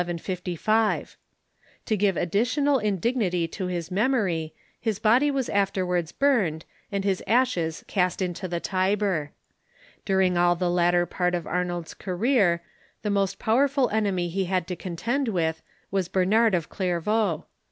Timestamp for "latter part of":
10.71-11.45